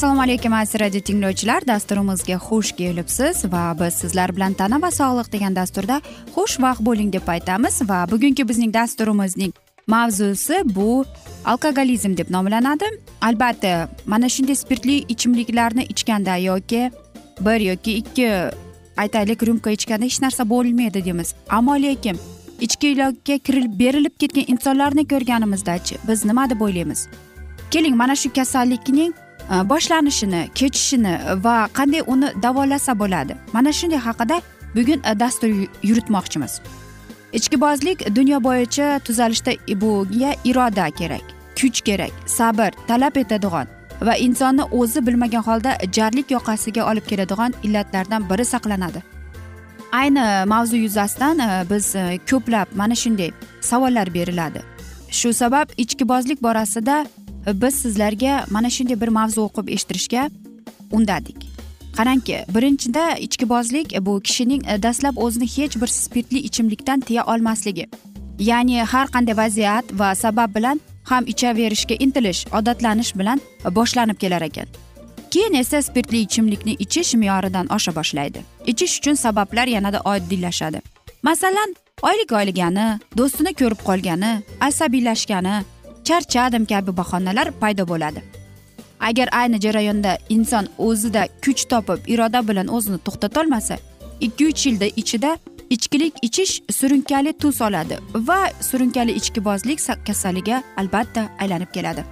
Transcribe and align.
assalomu 0.00 0.22
alaykum 0.22 0.52
aziz 0.52 0.80
radio 0.80 1.00
tinglovchilar. 1.00 1.66
Dasturimizga 1.66 2.36
xush 2.40 2.70
kelibsiz 2.76 3.44
va 3.52 3.74
biz 3.80 3.94
sizlar 3.94 4.32
bilan 4.36 4.54
tana 4.56 4.78
va 4.82 4.88
sog'liq 4.90 5.28
degan 5.32 5.56
dasturda 5.56 6.00
xushvaqt 6.36 6.80
bo'ling 6.86 7.12
deb 7.12 7.28
aytamiz 7.28 7.82
va 7.90 7.98
bugungi 8.10 8.48
bizning 8.48 8.72
dasturimizning 8.74 9.52
mavzusi 9.86 10.62
bu 10.64 11.04
alkogolizm 11.44 12.16
deb 12.16 12.30
nomlanadi. 12.30 12.88
Albatta 13.20 13.88
mana 14.06 14.28
shunday 14.28 14.56
spirtli 14.56 14.96
ichimliklarni 15.14 15.84
ichganda 15.84 16.36
yoki 16.36 16.90
bir 17.40 17.60
yoki 17.60 17.92
ikki 18.00 18.28
aytaylik 18.96 19.42
ryumka 19.42 19.70
ichganda 19.70 20.04
hech 20.04 20.20
narsa 20.22 20.48
bo'lmaydi 20.50 21.04
deymiz. 21.04 21.34
Ammo 21.48 21.74
lekin 21.82 22.18
ichkilikka 22.60 23.38
kirilib 23.38 23.78
berilib 23.78 24.14
ketgan 24.18 24.44
insonlarni 24.52 25.08
ko'rganimizdachi 25.08 25.98
biz 26.08 26.24
nima 26.24 26.50
deb 26.50 26.60
o'ylaymiz? 26.60 27.08
Keling 27.70 27.96
mana 27.96 28.16
shu 28.16 28.32
kasallikning 28.32 29.12
e, 29.50 29.68
boshlanishini 29.70 30.42
kechishini 30.54 31.14
va 31.44 31.56
qanday 31.78 32.02
uni 32.06 32.28
davolasa 32.42 32.98
bo'ladi. 32.98 33.36
Mana 33.52 33.72
shunday 33.72 33.98
haqida 33.98 34.42
bugun 34.76 35.00
e, 35.10 35.20
dastur 35.20 35.50
yuritmoqchimiz. 35.82 36.60
Ichkibozlik 37.32 38.16
dunyo 38.16 38.38
bo'yicha 38.44 38.98
tuzalishda 38.98 39.52
bunga 39.80 40.30
iroda 40.44 40.90
kerak 40.90 41.26
kuch 41.60 41.80
kerak 41.84 42.12
sabr 42.26 42.70
talab 42.88 43.16
etadigan 43.16 43.79
va 44.00 44.16
insonni 44.16 44.64
o'zi 44.80 45.06
bilmagan 45.06 45.42
holda 45.42 45.76
jarlik 45.92 46.30
yoqasiga 46.30 46.90
olib 46.90 47.06
keladigan 47.10 47.54
illatlardan 47.62 48.30
biri 48.30 48.44
saqlanadi. 48.44 49.02
Ayni 49.92 50.46
mavzu 50.46 50.76
yuzasidan 50.76 51.38
e, 51.38 51.64
biz 51.70 51.94
e, 51.94 52.18
ko'plab 52.30 52.66
mana 52.74 52.94
shunday 52.94 53.30
savollar 53.60 54.14
beriladi. 54.14 54.62
Shu 55.10 55.32
sabab 55.32 55.68
ichkibozlik 55.76 56.42
borasida 56.42 57.06
e, 57.46 57.62
biz 57.62 57.74
sizlarga 57.74 58.44
mana 58.50 58.70
shunday 58.70 59.00
bir 59.00 59.08
mavzu 59.08 59.40
o'qib 59.46 59.72
eshittirishga 59.74 60.30
undadik. 60.92 61.38
Qarangki 61.96 62.36
birinchida 62.54 63.16
ichkibozlik 63.26 63.96
bu 64.06 64.20
kishining 64.20 64.62
dastlab 64.82 65.16
o'zini 65.16 65.46
hech 65.56 65.80
bir 65.82 65.86
spirtli 65.86 66.38
ichimlikdan 66.38 67.00
tiya 67.00 67.24
olmasligi 67.26 67.86
ya'ni 68.40 68.84
har 68.92 69.06
qanday 69.14 69.36
vaziyat 69.36 69.84
va 70.00 70.14
sabab 70.14 70.54
bilan 70.54 70.80
ham 71.10 71.24
ichaverishga 71.32 71.96
intilish 72.04 72.40
odatlanish 72.58 73.12
bilan 73.18 73.40
boshlanib 73.78 74.18
kelar 74.22 74.42
ekan. 74.48 74.68
Keyin 75.30 75.54
esa 75.62 75.82
spirtli 75.82 76.20
ichimlikni 76.26 76.74
ichish 76.84 77.14
me'yoridan 77.20 77.66
osha 77.76 77.92
boshlaydi. 77.98 78.40
Ichish 78.66 78.94
uchun 78.98 79.14
sabablar 79.24 79.66
yanada 79.66 80.00
oddiylashadi. 80.12 80.80
Masalan 81.22 81.74
oylik 82.08 82.32
olgani 82.40 82.86
do'stini 83.18 83.52
ko'rib 83.60 83.80
qolgani 83.88 84.32
asabiylashgani 84.68 85.54
charchadim 86.08 86.64
kabi 86.72 86.96
bahonalar 87.00 87.48
paydo 87.60 87.84
bo'ladi. 87.92 88.20
Agar 89.08 89.28
ayni 89.40 89.60
jarayonda 89.64 90.12
inson 90.28 90.66
o'zida 90.78 91.22
kuch 91.44 91.62
topib 91.72 92.00
iroda 92.12 92.40
bilan 92.48 92.68
o'zini 92.76 92.98
to'xtatolmasa 93.06 93.76
ikki 94.26 94.46
uch 94.50 94.66
yilda 94.66 94.86
ichida 95.02 95.30
ichkilik 95.70 96.14
ichish 96.22 96.62
surunkali 96.70 97.32
tus 97.32 97.60
oladi 97.60 97.98
va 98.14 98.38
surunkali 98.60 99.12
ichkibozlik 99.12 99.80
kasaliga 100.06 100.62
albatta 100.76 101.28
aylanib 101.38 101.72
keladi. 101.72 102.04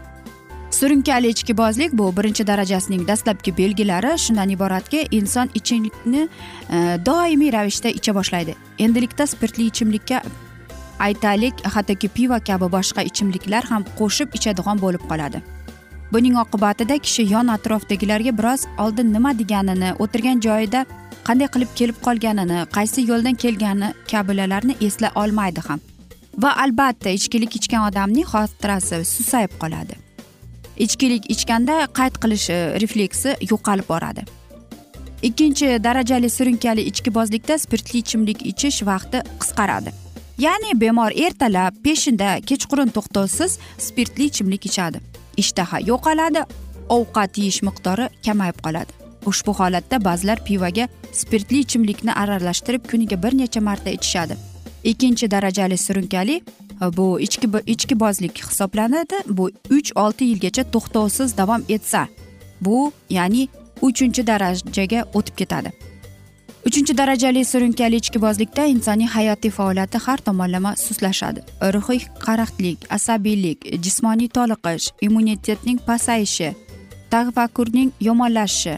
Surunkali 0.70 1.28
ichkibozlik 1.28 1.92
bu 1.92 2.16
birinchi 2.16 2.46
darajasining 2.46 3.08
dastlabki 3.08 3.56
belgilari 3.56 4.18
shundan 4.18 4.48
iboratki 4.48 5.08
inson 5.10 5.50
ichimlikni 5.54 6.28
e, 6.70 6.76
doimiy 7.06 7.52
ravishda 7.52 7.88
icha 7.88 8.14
boshlaydi. 8.14 8.54
Endilikda 8.78 9.26
spirtli 9.26 9.66
ichimlikka 9.66 10.22
aytaylik 10.98 11.66
hattoki 11.74 12.08
pivo 12.08 12.38
kabi 12.46 12.72
boshqa 12.76 13.02
ichimliklar 13.02 13.64
ham 13.64 13.84
qo'shib 13.98 14.34
ichadigan 14.34 14.78
bo'lib 14.78 15.02
qoladi. 15.10 15.42
Buning 16.12 16.36
oqibatida 16.44 16.98
kishi 16.98 17.26
yon 17.32 17.48
atrofdagilarga 17.56 18.38
biroz 18.38 18.66
oldin 18.78 19.12
nima 19.12 19.38
deganini 19.38 19.90
o'tirgan 19.98 20.40
joyida 20.40 20.86
qanday 21.28 21.48
qilib 21.54 21.70
kelib 21.78 21.98
qolganini 22.06 22.58
qaysi 22.76 23.04
yo'ldan 23.10 23.36
kelgani 23.44 23.92
kabilarni 24.12 24.76
esla 24.86 25.12
olmaydi 25.22 25.60
ham. 25.68 25.80
Va 26.42 26.50
albatta 26.64 27.10
ichkilik 27.18 27.56
ichgan 27.58 27.86
odamning 27.88 28.26
xotirasi 28.32 29.04
susayib 29.14 29.54
qoladi. 29.62 29.94
Ichkilik 30.84 31.24
ichganda 31.34 31.76
qayd 31.98 32.18
qilish 32.22 32.50
e, 32.54 32.58
refleksi 32.82 33.34
yo'qolib 33.50 33.88
boradi. 33.92 34.22
Ikkinchi 35.28 35.68
darajali 35.86 36.30
surunkali 36.30 36.82
ichkibozlikda 36.90 37.58
spirtli 37.64 37.98
ichimlik 38.04 38.44
ichish 38.52 38.78
vaqti 38.90 39.22
qisqaradi. 39.40 39.90
Ya'ni 40.44 40.80
bemor 40.80 41.12
ertalab 41.26 41.82
peshinda 41.84 42.30
kechqurun 42.50 42.94
to'xtovsiz 42.96 43.58
spirtli 43.86 44.30
ichimlik 44.30 44.70
ichadi. 44.70 45.02
Ishtaha 45.42 45.82
yo'qoladi 45.90 46.46
ovqat 46.98 47.42
yeyish 47.42 47.60
miqdori 47.68 48.06
kamayib 48.26 48.62
qoladi. 48.66 48.97
Ushbu 49.30 49.54
holatda 49.60 50.04
ba'zilar 50.04 50.44
pivoga 50.44 50.88
spirtli 51.12 51.58
ichimlikni 51.64 52.12
aralashtirib 52.22 52.88
kuniga 52.90 53.22
bir 53.22 53.38
necha 53.38 53.60
marta 53.60 53.90
ichishadi. 53.90 54.36
Ikkinchi 54.84 55.30
darajali 55.30 55.78
surunkali 55.78 56.42
bu 56.96 57.20
ichki 57.20 57.48
ichkibozlik 57.66 58.44
hisoblanadi. 58.50 59.16
Bu 59.28 59.50
uch 59.70 59.90
olti 59.94 60.24
yilgacha 60.24 60.64
to'xtovsiz 60.74 61.36
davom 61.36 61.62
etsa 61.68 62.08
bu 62.60 62.92
ya'ni 63.10 63.48
uchinchi 63.82 64.26
darajaga 64.26 65.04
o'tib 65.14 65.34
ketadi. 65.36 65.72
Uchinchi 66.66 66.98
darajali 66.98 67.44
surunkali 67.44 67.96
ichkibozlikda 67.96 68.64
insonning 68.66 69.08
hayotiy 69.08 69.50
faoliyati 69.50 69.98
har 69.98 70.18
tomonlama 70.18 70.76
sustlashadi. 70.76 71.40
Ruhiy 71.74 72.00
qaraxtlik 72.26 72.78
asabiylik 72.96 73.58
jismoniy 73.84 74.28
toliqish 74.28 74.90
immunitetning 75.00 75.78
pasayishi 75.86 76.54
tafakkurning 77.10 77.90
yomonlashishi 78.00 78.74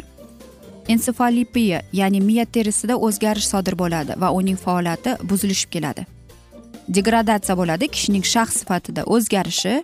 ensefalipiya 0.93 1.83
ya'ni 1.93 2.21
miya 2.21 2.45
terisida 2.45 2.95
o'zgarish 3.07 3.49
sodir 3.53 3.79
bo'ladi 3.83 4.17
va 4.23 4.33
uning 4.39 4.59
faoliyati 4.65 5.17
buzilishib 5.31 5.71
keladi. 5.77 6.07
Degradatsiya 6.97 7.57
bo'ladi 7.61 7.89
kishining 7.95 8.25
shaxs 8.35 8.61
sifatida 8.61 9.05
o'zgarishi. 9.15 9.75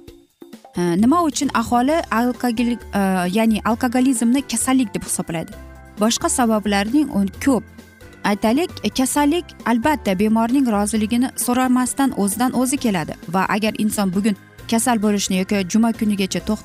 Nima 0.77 1.23
uchun? 1.23 1.49
Aholi 1.55 1.97
alkogol 2.11 2.71
e, 2.73 3.03
ya'ni 3.37 3.61
alkogolizmni 3.65 4.43
kasallik 4.43 4.95
deb 4.95 5.03
hisoblaydi. 5.09 5.53
Boshqa 6.01 6.29
sabablarning 6.29 7.09
ko'p. 7.45 7.65
Aytaylik 8.25 8.71
e, 8.85 8.89
kasallik 8.89 9.45
albatta 9.67 10.19
bemorning 10.19 10.67
roziligini 10.77 11.31
so'ramasdan 11.37 12.19
o'zidan 12.21 12.53
o'zi 12.61 12.77
keladi 12.77 13.15
va 13.29 13.47
agar 13.49 13.73
inson 13.79 14.15
bugun 14.15 14.37
kasal 14.71 15.03
bo'lishni 15.03 15.37
yoki 15.43 15.65
juma 15.73 15.93
kunigacha 15.93 16.41
to'xt 16.49 16.65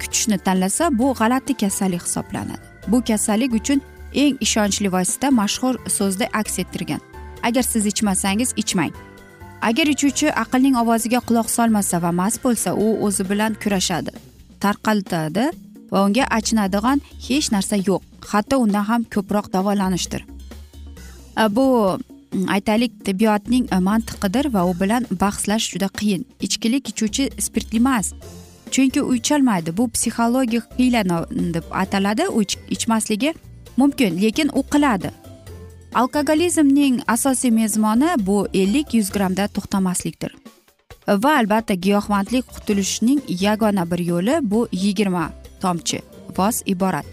kutishni 0.00 0.38
tanlasa 0.38 0.98
bu 0.98 1.14
g'alati 1.18 1.54
kasallik 1.62 2.02
hisoblanadi. 2.02 2.75
Bu 2.88 3.04
kasallik 3.04 3.52
uchun 3.54 3.80
eng 4.14 4.36
ishonchli 4.40 4.92
vosita 4.92 5.30
mashhur 5.30 5.74
so'zda 5.88 6.26
aks 6.32 6.58
ettirgan. 6.58 7.00
Agar 7.42 7.62
siz 7.62 7.86
ichmasangiz 7.86 8.52
ichmang. 8.56 8.92
Agar 9.62 9.86
ichuvchi 9.94 10.32
aqlning 10.42 10.76
ovoziga 10.82 11.20
quloq 11.28 11.48
solmasa 11.50 12.02
va 12.02 12.10
mast 12.12 12.38
bo'lsa 12.44 12.70
u 12.74 12.86
o'zi 13.06 13.24
bilan 13.30 13.52
kurashadi 13.62 14.10
tarqaltadi 14.60 15.44
va 15.92 15.98
unga 16.06 16.24
achinadigan 16.38 16.98
hech 17.28 17.48
narsa 17.54 17.76
yo'q 17.88 18.02
hatto 18.32 18.58
undan 18.64 18.84
ham 18.90 19.02
ko'proq 19.14 19.46
davolanishdir. 19.52 20.22
Bu 21.56 21.66
mm, 21.98 22.48
aytaylik 22.54 22.92
tibbiyotning 23.06 23.64
mantiqidir 23.88 24.46
va 24.54 24.62
u 24.70 24.72
bilan 24.80 25.02
bahslash 25.22 25.66
juda 25.72 25.88
qiyin. 25.98 26.22
Ichkilik 26.46 26.84
ichuvchi 26.92 27.24
spirtli 27.46 27.78
emas 27.84 28.06
chunki 28.70 29.02
u 29.02 29.14
bu 29.76 29.88
psixologik 29.88 30.62
hiyla 30.78 31.26
deb 31.54 31.64
ataladi 31.70 32.22
u 32.28 32.42
ichmasligi 32.70 33.34
mumkin 33.76 34.22
lekin 34.22 34.50
u 34.54 34.62
qiladi. 34.62 35.10
Alkogolizmning 35.94 37.00
asosiy 37.06 37.50
mezmoni 37.50 38.08
bu 38.18 38.46
ellik 38.54 38.94
yuz 38.94 39.10
grammda 39.10 39.48
to'xtamaslikdir. 39.48 40.32
Va 41.08 41.36
albatta 41.38 41.74
giyohvandlik 41.74 42.44
qutulishning 42.54 43.20
yagona 43.28 43.90
bir 43.90 43.98
yo'li 43.98 44.38
bu 44.42 44.68
yigirma 44.72 45.30
tomchi 45.60 46.00
voz 46.38 46.62
iborat. 46.66 47.06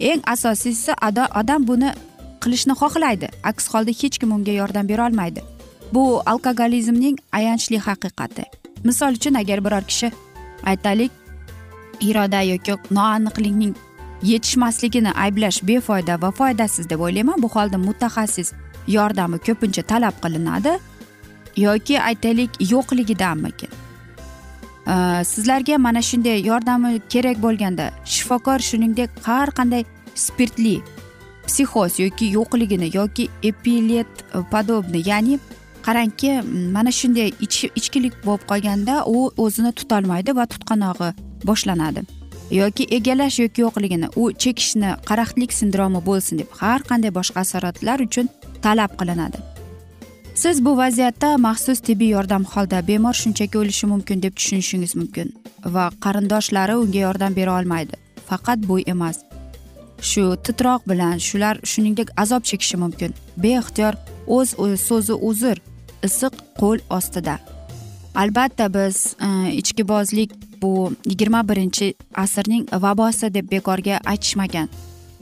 Eng 0.00 0.22
asosiysi 0.26 0.92
odam 1.40 1.66
buni 1.68 1.90
qilishni 2.42 2.72
xohlaydi. 2.72 3.28
Aks 3.44 3.68
holda 3.68 3.90
hech 3.90 4.18
kim 4.18 4.32
unga 4.32 4.52
yordam 4.52 4.88
berolmaydi 4.88 5.42
bu 5.92 6.22
alkogolizmning 6.26 7.18
ayanchli 7.32 7.78
haqiqati. 7.78 8.44
Misol 8.84 9.12
uchun 9.18 9.34
agar 9.34 9.64
biror 9.64 9.84
kishi 9.90 10.12
aytaylik 10.64 11.10
iroda 12.00 12.40
yoki 12.40 12.72
noaniqlikning 12.90 13.74
yetishmasligini 14.22 15.12
ayblash 15.12 15.62
befoyda 15.62 16.22
va 16.22 16.30
foydasiz 16.30 16.90
deb 16.90 17.00
o'ylayman. 17.00 17.42
Bu 17.42 17.48
holda 17.48 17.78
mutaxassis 17.78 18.52
yordami 18.88 19.38
ko'pincha 19.38 19.82
talab 19.82 20.16
qilinadi 20.22 20.78
yoki 21.56 22.00
aytaylik 22.00 22.50
yo'qligidanmikin? 22.72 23.70
Sizlarga 25.24 25.78
mana 25.78 26.02
shunday 26.02 26.42
yordami 26.46 27.00
kerak 27.08 27.42
bo'lganda 27.42 27.90
shifokor 28.04 28.58
shuningdek 28.58 29.10
har 29.24 29.48
qanday 29.58 29.84
spirtli 30.14 30.80
psixoz 31.46 31.98
yoki 31.98 32.26
yo'qligini 32.36 32.96
yoki 32.96 33.28
epilet 33.42 34.24
podobni 34.50 35.08
ya'ni 35.08 35.38
qarangki 35.90 36.32
mana 36.72 36.92
shunday 37.00 37.32
ichkilik 37.80 38.14
bo'lib 38.24 38.42
qolganda 38.50 38.94
u 39.06 39.18
o'zini 39.44 39.72
tutolmaydi 39.80 40.36
va 40.38 40.44
tutqanog'i 40.52 41.10
boshlanadi. 41.48 42.02
Yoki 42.60 42.84
egalash 42.96 43.38
yoki 43.42 43.64
yo'qligini 43.64 44.08
u 44.20 44.32
chekishni 44.42 44.90
qaraxtlik 45.08 45.52
sindromi 45.60 46.00
bo'lsin 46.08 46.42
deb 46.42 46.50
har 46.60 46.80
qanday 46.90 47.12
boshqa 47.18 47.42
asoratlar 47.44 47.98
uchun 48.06 48.28
talab 48.64 48.92
qilinadi. 49.00 49.38
Siz 50.42 50.64
bu 50.64 50.76
vaziyatda 50.82 51.30
maxsus 51.46 51.80
tibbiy 51.86 52.10
yordam 52.16 52.44
holda 52.52 52.78
bemor 52.90 53.16
shunchaki 53.22 53.58
o'lishi 53.62 53.86
mumkin 53.92 54.22
deb 54.24 54.36
tushunishingiz 54.38 54.94
mumkin 55.00 55.32
va 55.74 55.84
qarindoshlari 56.04 56.76
unga 56.82 57.00
yordam 57.06 57.36
bera 57.38 57.58
olmaydi. 57.58 57.94
Faqat 58.28 58.58
bu 58.68 58.78
emas. 58.94 59.16
Shu 60.10 60.24
titroq 60.44 60.86
bilan 60.90 61.16
shular 61.28 61.56
shuningdek 61.72 62.08
azob 62.22 62.42
chekishi 62.50 62.76
mumkin. 62.84 63.10
Beixtiyor 63.44 63.94
o'z 64.36 64.54
so'zi 64.88 65.14
uzr. 65.30 65.56
Issiq 66.06 66.34
qo'l 66.60 66.80
ostida. 66.90 67.38
Albatta 68.14 68.66
biz 68.74 69.16
e, 69.26 69.52
ichkibozlik 69.52 70.32
bu 70.62 70.92
yigirma 71.06 71.48
birinchi 71.48 71.94
asrning 72.14 72.68
vabosi 72.72 73.34
deb 73.34 73.50
bekorga 73.52 74.00
aytishmagan. 74.06 74.68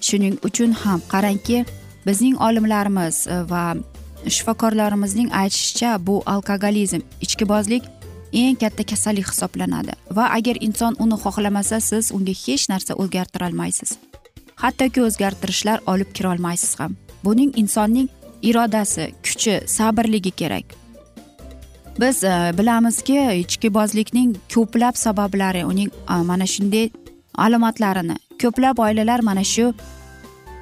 Shuning 0.00 0.38
uchun 0.44 0.72
ham 0.72 1.00
qarangki 1.12 1.64
bizning 2.06 2.40
olimlarimiz 2.40 3.26
e, 3.26 3.42
va 3.50 3.76
shifokorlarimizning 4.26 5.30
aytishicha 5.32 6.06
bu 6.06 6.22
alkogolizm 6.26 7.00
ichkibozlik 7.20 7.84
eng 8.32 8.56
katta 8.60 8.84
kasallik 8.84 9.28
hisoblanadi. 9.30 9.92
Va 10.10 10.28
agar 10.36 10.56
inson 10.60 10.96
uni 10.98 11.16
xohlamasa 11.24 11.80
siz 11.80 12.12
unga 12.12 12.32
hech 12.44 12.68
narsa 12.68 12.94
o'zgartirolmaysiz. 12.94 13.98
Hattoki 14.56 15.02
o'zgartirishlar 15.02 15.80
olib 15.86 16.10
kirolmaysiz 16.12 16.74
ham. 16.80 16.96
Buning 17.24 17.52
insonning 17.56 18.08
irodasi 18.42 19.14
kuchi 19.24 19.60
sabrligi 19.66 20.30
kerak. 20.30 20.64
Biz 22.00 22.24
e, 22.24 22.52
bilamizki 22.58 23.18
ichkibozlikning 23.42 24.36
ko'plab 24.54 24.94
sabablari 24.94 25.64
uning 25.64 25.90
e, 26.10 26.14
mana 26.22 26.46
shunday 26.46 26.90
alomatlarini 27.34 28.16
ko'plab 28.42 28.78
oilalar 28.78 29.20
mana 29.20 29.44
shu 29.44 29.74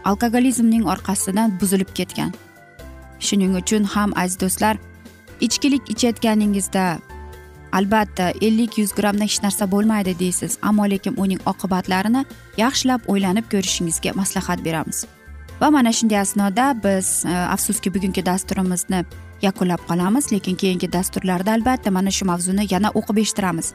alkogolizmning 0.04 0.84
orqasidan 0.86 1.60
buzilib 1.60 1.90
ketgan. 1.94 2.32
Shuning 3.20 3.56
uchun 3.60 3.84
ham 3.84 4.12
aziz 4.16 4.40
do'stlar 4.40 4.76
ichkilik 5.40 5.90
ichayotganingizda 5.90 6.98
albatta 7.72 8.30
ellik 8.40 8.78
yuz 8.78 8.94
grammdan 8.94 9.28
hech 9.28 9.42
narsa 9.42 9.70
bo'lmaydi 9.72 10.18
deysiz. 10.18 10.58
Ammo 10.62 10.84
lekin 10.90 11.14
uning 11.16 11.40
oqibatlarini 11.52 12.24
yaxshilab 12.56 13.00
o'ylanib 13.12 13.52
ko'rishingizga 13.52 14.16
maslahat 14.20 14.64
beramiz. 14.64 15.06
Va 15.60 15.70
mana 15.70 15.92
shunday 15.92 16.20
asnoda 16.20 16.66
biz 16.84 17.24
e, 17.24 17.34
afsuski 17.54 17.94
bugungi 17.94 18.26
dasturimizni 18.26 19.04
yakunlab 19.42 19.82
qolamiz 19.88 20.32
lekin 20.32 20.56
keyingi 20.62 20.92
dasturlarda 20.92 21.52
albatta 21.52 21.90
mana 21.90 22.10
shu 22.10 22.24
mavzuni 22.32 22.66
yana 22.74 22.90
o'qib 23.00 23.20
eshittiramiz. 23.22 23.72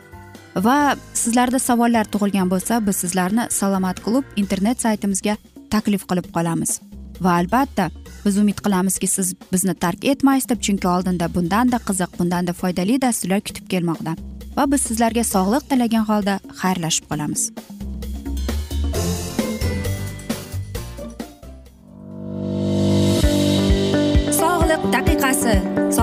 Va 0.56 0.96
sizlarda 1.14 1.60
savollar 1.60 2.06
tug'ilgan 2.14 2.50
bo'lsa 2.54 2.82
biz 2.88 2.96
sizlarni 3.04 3.48
salomat 3.50 4.04
klub 4.06 4.26
internet 4.36 4.82
saytimizga 4.82 5.38
taklif 5.72 6.08
qilib 6.10 6.28
qolamiz. 6.36 6.80
Va 7.22 7.38
albatta 7.40 7.90
biz 8.26 8.38
umid 8.38 8.60
qilamizki 8.66 9.08
siz 9.08 9.34
bizni 9.54 9.74
tark 9.74 10.06
etmaysiz 10.06 10.50
deb 10.50 10.62
chunki 10.68 10.88
oldinda 10.88 11.34
bundanda 11.36 11.78
qiziq 11.88 12.20
bundanda 12.20 12.54
foydali 12.54 13.02
dasturlar 13.02 13.42
kutib 13.48 13.70
kelmoqda. 13.74 14.16
Va 14.58 14.72
biz 14.72 14.82
sizlarga 14.90 15.24
sog'lik 15.24 15.70
tilagan 15.70 16.06
holda 16.10 16.40
xayrlashib 16.64 17.08
qolamiz. 17.12 17.52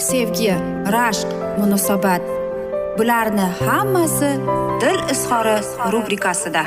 sevgi 0.00 0.52
rashq 0.96 1.28
munosabat. 1.58 2.22
Bularni 2.98 3.46
hammasi 3.60 4.30
dil 4.80 5.00
izhori 5.12 5.56
rubrikasida. 5.92 6.62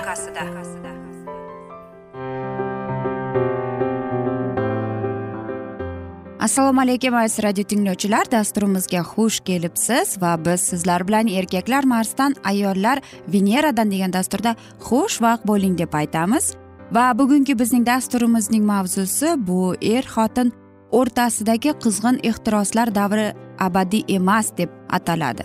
Assalomu 6.39 6.81
alaykum 6.81 7.15
aziz 7.15 7.43
radio 7.43 7.63
tinglovchilar. 7.63 8.31
Dasturimizga 8.31 9.01
xush 9.01 9.39
kelibsiz 9.39 10.21
va 10.21 10.45
biz 10.45 10.61
sizlar 10.61 11.07
bilan 11.07 11.27
erkaklar 11.27 11.83
marsdan 11.83 12.35
ayollar 12.43 13.01
veneradan 13.27 13.91
degan 13.91 14.13
dasturda 14.13 14.55
xushvaqt 14.79 15.47
bo'ling 15.47 15.77
deb 15.77 15.93
aytamiz. 15.93 16.53
Va 16.91 17.13
bugungi 17.19 17.59
bizning 17.59 17.85
dasturimizning 17.85 18.65
mavzusi 18.65 19.35
bu 19.37 19.75
er 19.81 20.03
xotin 20.15 20.53
o'rtasidagi 20.99 21.73
qizg'in 21.83 22.19
ehtiroslar 22.29 22.95
davri 22.95 23.27
abadiy 23.59 24.03
emas 24.17 24.51
deb 24.57 24.69
ataladi. 24.89 25.43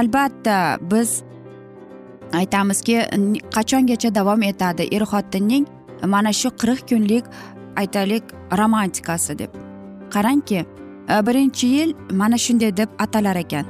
Albatta 0.00 0.78
biz 0.90 1.22
aytamizki 2.32 2.96
qachongacha 3.54 4.14
davom 4.14 4.42
etadi? 4.42 4.88
Er 4.96 5.04
xotinning 5.12 5.66
mana 6.06 6.32
shu 6.32 6.48
qirq 6.60 6.80
kunlik 6.88 7.24
aytaylik 7.76 8.24
romantikasi 8.58 9.38
deb. 9.38 9.50
Qarangki 10.14 10.60
e, 11.08 11.14
birinchi 11.26 11.66
yil 11.66 11.94
mana 12.10 12.38
shunday 12.38 12.76
deb 12.76 12.88
atalar 12.98 13.36
ekan. 13.36 13.66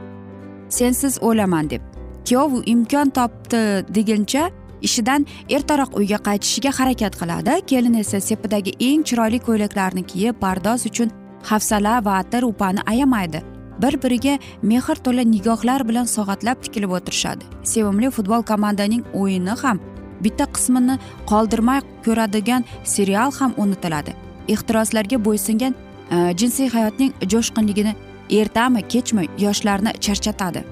Sensiz 0.69 1.19
o'laman 1.23 1.71
deb. 1.71 1.83
Kuyov 2.29 2.63
imkon 2.67 3.11
topdi 3.11 3.61
deguncha 3.97 4.51
ishidan 4.88 5.26
ertaroq 5.57 5.97
uyga 6.00 6.19
qaytishiga 6.29 6.71
harakat 6.79 7.17
qiladi. 7.21 7.53
Kelin 7.71 7.95
esa 8.03 8.21
sepidagi 8.21 8.73
eng 8.88 9.03
chiroyli 9.09 9.38
ko'ylaklarni 9.47 10.03
kiyib 10.11 10.41
pardoz 10.45 10.87
uchun 10.91 11.11
hafsala 11.50 12.05
va 12.05 12.19
atir 12.23 12.43
upani 12.43 12.81
ayamaydi. 12.93 13.43
Bir 13.83 13.95
biriga 14.03 14.38
mehr 14.62 14.97
to'la 15.05 15.23
nigohlar 15.35 15.88
bilan 15.88 16.07
soatlab 16.17 16.62
tikilib 16.64 16.91
o'tirishadi. 16.99 17.45
Sevimli 17.73 18.11
futbol 18.11 18.43
komandaning 18.50 19.03
o'yini 19.21 19.55
ham 19.62 19.81
bitta 20.25 20.45
qismini 20.55 20.99
qoldirmay 21.31 21.81
ko'radigan 22.05 22.64
serial 22.85 23.33
ham 23.38 23.55
unutiladi. 23.57 24.12
Ehtiroslarga 24.49 25.19
bo'ysungan 25.26 25.75
e, 26.11 26.17
jinsiy 26.41 26.69
hayotning 26.76 27.12
jo'shqinligini 27.33 27.95
ertami 28.41 28.83
kechmi 28.93 29.25
yoshlarni 29.38 29.93
charchatadi. 30.05 30.64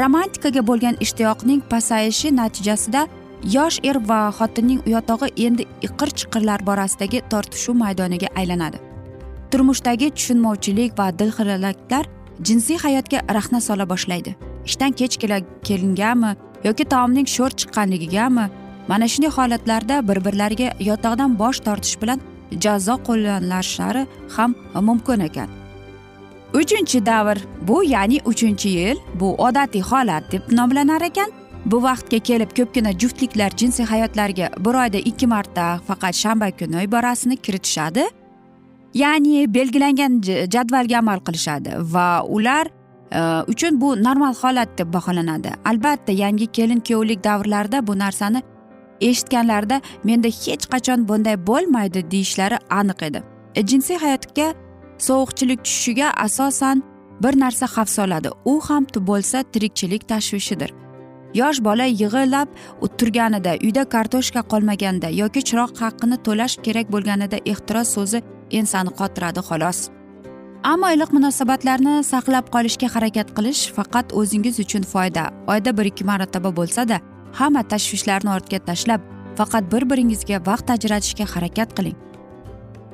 Romantikaga 0.00 0.62
bo'lgan 0.66 0.96
ishtiyoqning 1.04 1.60
pasayishi 1.72 2.36
natijasida 2.36 3.06
yosh 3.44 3.80
er 3.82 3.98
va 4.08 4.30
xotinning 4.38 4.80
uyotog'i 4.86 5.28
endi 5.46 5.66
iqir 5.82 6.10
chiqirlar 6.18 6.66
borasidagi 6.66 7.22
tortishuv 7.30 7.74
maydoniga 7.74 8.28
aylanadi. 8.36 8.78
Turmushdagi 9.50 10.10
tushunmovchilik 10.16 10.98
va 10.98 11.10
dilxiralaklar 11.18 12.06
jinsiy 12.46 12.78
hayotga 12.84 13.18
rahna 13.36 13.60
sola 13.60 13.88
boshlaydi. 13.88 14.36
Ishdan 14.66 14.92
kech 14.92 15.18
kelinganmi 15.68 16.36
yoki 16.64 16.84
taomning 16.84 17.26
sho'r 17.26 17.50
chiqqanligigami? 17.50 18.46
Mana 18.88 19.08
shunday 19.08 19.30
holatlarda 19.38 20.08
bir 20.08 20.24
birlariga 20.24 20.68
yotoqdan 20.80 21.38
bosh 21.38 21.60
tortish 21.66 22.00
bilan 22.02 22.20
jazo 22.64 22.94
qo'llanishlari 23.06 24.06
ham 24.36 24.54
mumkin 24.88 25.20
ekan. 25.28 25.48
Uchinchi 26.54 27.06
davr 27.06 27.38
bu 27.68 27.84
ya'ni 27.84 28.18
uchinchi 28.24 28.68
yil 28.68 28.98
bu 29.20 29.34
odatiy 29.46 29.82
holat 29.90 30.32
deb 30.32 30.42
nomlanar 30.58 31.02
ekan. 31.10 31.41
Bu 31.66 31.82
vaqtga 31.82 32.18
kelib 32.18 32.50
ko'pgina 32.56 32.92
juftliklar 32.98 33.50
jinsiy 33.56 33.86
hayotlariga 33.86 34.50
bir 34.58 34.74
oyda 34.84 34.98
ikki 34.98 35.26
marta 35.26 35.78
faqat 35.86 36.14
shanba 36.14 36.50
kuni 36.50 36.82
iborasini 36.82 37.36
kiritishadi. 37.36 38.04
Ya'ni 38.94 39.54
belgilangan 39.54 40.20
jadvalga 40.54 40.98
amal 40.98 41.20
qilishadi 41.26 41.70
va 41.94 42.24
ular 42.24 42.66
e, 43.10 43.20
uchun 43.52 43.80
bu 43.80 44.04
normal 44.04 44.34
holat 44.34 44.78
deb 44.78 44.92
baholanadi. 44.92 45.50
Albatta 45.64 46.12
yangi 46.12 46.46
kelin 46.46 46.80
kuyovlik 46.80 47.24
davrlarida 47.24 47.86
bu 47.86 47.98
narsani 47.98 48.42
eshitganlarida 49.00 49.80
menda 50.04 50.28
hech 50.28 50.66
qachon 50.72 51.08
bunday 51.08 51.46
bo'lmaydi 51.46 52.10
deyishlari 52.10 52.58
aniq 52.70 53.02
edi. 53.02 53.22
E, 53.54 53.66
jinsiy 53.66 53.96
hayotga 53.96 54.54
sovuqchilik 54.98 55.64
tushishiga 55.64 56.10
asosan 56.10 56.82
bir 57.22 57.40
narsa 57.40 57.66
xavf 57.66 57.88
soladi. 57.88 58.28
U 58.44 58.60
ham 58.60 58.86
bo'lsa 58.96 59.42
tirikchilik 59.52 60.08
tashvishidir. 60.08 60.81
Yosh 61.34 61.60
bola 61.64 61.84
yig'ilab 61.84 62.48
turganida 62.98 63.52
uyda 63.66 63.84
kartoshka 63.94 64.42
qolmaganda 64.52 65.08
yoki 65.22 65.40
chiroq 65.48 65.72
haqqini 65.82 66.16
to'lash 66.26 66.56
kerak 66.64 66.86
bo'lganida 66.94 67.38
ehtiros 67.52 67.88
so'zi 67.96 68.22
ensani 68.58 68.90
qotiradi 69.00 69.40
xolos. 69.48 69.78
Ammo 70.72 70.88
iliq 70.94 71.10
munosabatlarni 71.16 71.94
saqlab 72.12 72.46
qolishga 72.54 72.88
harakat 72.94 73.28
qilish 73.36 73.62
faqat 73.76 74.12
o'zingiz 74.20 74.60
uchun 74.64 74.82
foyda. 74.92 75.24
Oyda 75.52 75.70
bir 75.78 75.86
ikki 75.90 76.04
marotaba 76.10 76.50
bo'lsada 76.58 77.00
hamma 77.38 77.62
tashvishlarni 77.72 78.30
ortga 78.36 78.58
tashlab 78.68 79.00
faqat 79.38 79.64
bir 79.72 79.82
biringizga 79.90 80.38
vaqt 80.46 80.70
ajratishga 80.76 81.26
harakat 81.34 81.70
qiling. 81.78 81.96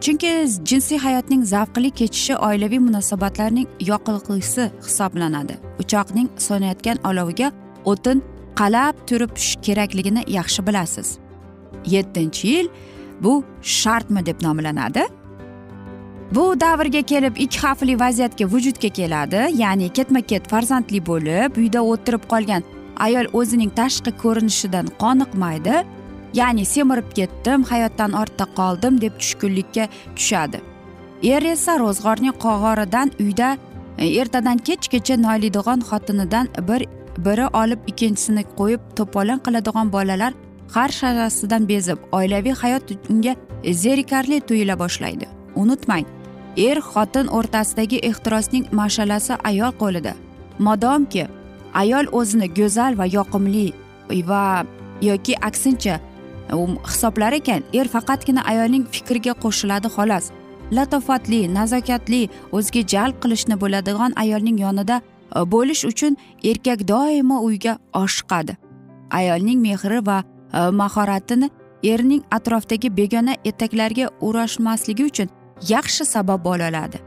Chunki 0.00 0.30
jinsiy 0.70 0.98
hayotning 1.06 1.42
zavqli 1.54 1.90
kechishi 2.00 2.34
oilaviy 2.48 2.80
munosabatlarning 2.88 3.66
yoqilg'isi 3.90 4.64
hisoblanadi. 4.86 5.54
Uchoqning 5.82 6.28
so'nayotgan 6.46 6.98
oloviga 7.10 7.48
o'tin 7.90 8.22
qalab 8.60 8.94
turish 9.08 9.56
kerakligini 9.66 10.22
yaxshi 10.38 10.66
bilasiz. 10.66 11.08
Yettinchi 11.94 12.48
yil 12.54 12.68
bu 13.20 13.44
shartmi 13.62 14.26
deb 14.26 14.42
nomlanadi. 14.42 15.04
Bu 16.34 16.60
davrga 16.60 17.02
kelib 17.02 17.36
ikki 17.36 17.58
xavfli 17.58 18.00
vaziyatga 18.00 18.44
vujudga 18.52 18.88
keladi 18.88 19.40
ya'ni 19.62 19.88
ketma 19.88 20.20
ket 20.20 20.48
farzandli 20.50 21.00
bo'lib 21.10 21.56
uyda 21.62 21.80
o'tirib 21.92 22.24
qolgan 22.32 22.62
ayol 23.06 23.26
o'zining 23.40 23.70
tashqi 23.80 24.12
ko'rinishidan 24.22 24.86
qoniqmaydi 25.02 25.76
ya'ni 26.40 26.64
semirib 26.74 27.08
ketdim 27.18 27.64
hayotdan 27.70 28.12
ortda 28.22 28.46
qoldim 28.58 29.00
deb 29.00 29.14
tushkunlikka 29.20 29.88
tushadi. 30.16 30.60
Er 31.22 31.42
esa 31.42 31.78
ro'zg'orning 31.82 32.36
qog'oridan 32.44 33.08
uyda 33.24 33.56
e, 33.98 34.06
ertadan 34.20 34.58
kechgacha 34.68 35.16
noilidg'on 35.24 35.80
xotinidan 35.90 36.46
bir 36.68 36.80
biri 37.26 37.46
olib 37.60 37.80
ikkinchisini 37.90 38.44
qo'yib 38.58 38.82
to'polon 38.98 39.40
qiladigan 39.46 39.92
bolalar 39.92 40.32
har 40.74 40.90
sharasidan 41.00 41.68
bezib 41.68 41.98
oilaviy 42.18 42.54
hayot 42.62 42.92
unga 43.12 43.34
zerikarli 43.82 44.40
tuyula 44.40 44.78
boshlaydi. 44.82 45.26
Unutmang 45.62 46.06
er 46.56 46.78
xotin 46.90 47.26
o'rtasidagi 47.38 47.98
ehtirosning 48.10 48.64
mash'alasi 48.80 49.34
ayol 49.50 49.72
qo'lida. 49.82 50.12
Modomki 50.66 51.24
ayol 51.82 52.06
o'zini 52.18 52.48
go'zal 52.58 52.98
va 53.00 53.06
yoqimli 53.16 53.66
va 54.30 54.64
yoki 55.02 55.34
aksincha 55.48 56.00
um, 56.52 56.78
hisoblar 56.90 57.32
ekan 57.40 57.62
er 57.72 57.86
faqatgina 57.94 58.42
ayolning 58.52 58.84
fikriga 58.94 59.34
qo'shiladi 59.44 59.88
xolos. 59.96 60.30
Latofatli 60.76 61.40
nazokatli 61.58 62.22
o'ziga 62.56 62.82
jalb 62.94 63.14
qilishni 63.22 63.56
bo'ladigan 63.62 64.12
ayolning 64.22 64.58
yonida 64.64 65.00
Э, 65.34 65.44
bo'lish 65.44 65.84
uchun 65.84 66.16
erkak 66.44 66.88
doimo 66.88 67.40
uyga 67.44 67.78
oshiqadi. 67.92 68.56
Ayolning 69.10 69.60
mehri 69.60 70.06
va 70.06 70.22
e, 70.52 70.70
mahoratini 70.70 71.50
erning 71.84 72.22
atrofdagi 72.30 72.90
begona 72.96 73.34
etaklarga 73.44 74.10
o'rashmasligi 74.20 75.04
uchun 75.04 75.28
yaxshi 75.68 76.04
sabab 76.04 76.44
bo'la 76.44 76.68
oladi. 76.70 76.98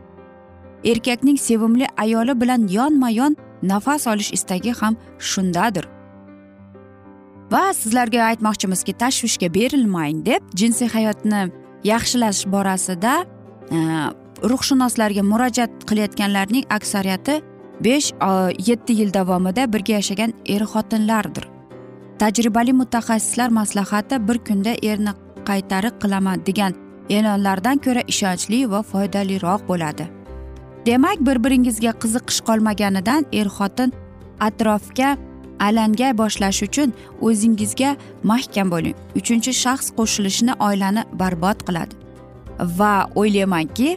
Erkakning 0.83 1.37
sevimli 1.37 1.87
ayoli 1.97 2.41
bilan 2.41 2.67
yonma 2.67 3.09
yon 3.09 3.37
nafas 3.63 4.07
olish 4.07 4.31
istagi 4.33 4.73
ham 4.79 4.97
shundadir. 5.19 5.85
Va 7.51 7.73
sizlarga 7.73 8.23
aytmoqchimizki 8.31 8.93
tashvishga 9.03 9.53
berilmang 9.53 10.25
deb 10.25 10.41
jinsiy 10.55 10.89
hayotni 10.95 11.51
yaxshilash 11.83 12.45
borasida 12.53 13.13
e, 13.71 13.77
ruhshunoslarga 14.49 15.21
murojaat 15.31 15.71
qilayotganlarning 15.89 16.65
aksariyati 16.77 17.41
besh 17.83 18.13
yetti 18.69 18.93
yil 18.99 19.13
davomida 19.13 19.73
birga 19.73 19.93
yashagan 19.99 20.33
er 20.45 20.61
xotinlardir. 20.73 21.45
Tajribali 22.19 22.73
mutaxassislar 22.73 23.49
maslahati 23.49 24.27
bir 24.27 24.37
kunda 24.47 24.73
erni 24.83 25.13
qaytariq 25.49 25.95
qilaman 26.01 26.45
degan 26.45 26.73
e'lonlardan 27.09 27.77
ko'ra 27.85 28.01
ishonchli 28.13 28.59
va 28.71 28.81
foydaliroq 28.91 29.61
bo'ladi. 29.69 30.05
Demak 30.85 31.17
bir 31.27 31.37
biringizga 31.43 31.91
qiziqish 32.01 32.41
qolmaganidan 32.47 33.25
er 33.39 33.47
xotin 33.57 33.89
atrofga 34.47 35.09
alanga 35.67 36.09
boshlash 36.21 36.61
uchun 36.67 36.93
o'zingizga 37.27 37.95
mahkam 38.31 38.67
bo'ling. 38.73 38.95
Uchinchi 39.19 39.51
shaxs 39.63 39.87
qo'shilishni 39.97 40.53
oilani 40.67 41.03
barbod 41.21 41.59
qiladi. 41.67 41.93
Va 42.79 42.93
o'ylaymanki 43.21 43.89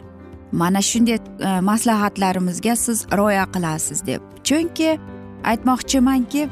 mana 0.55 0.81
shunday 0.81 1.19
e, 1.39 1.59
maslahatlarimizga 1.69 2.75
siz 2.75 3.05
rioya 3.17 3.45
qilasiz 3.53 4.05
deb. 4.05 4.21
Chunki 4.43 4.99
aytmoqchimanki 5.43 6.47